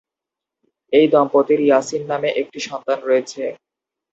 [0.93, 3.43] এই দম্পতির ইয়াসিন নামে এটি সন্তান রয়েছে।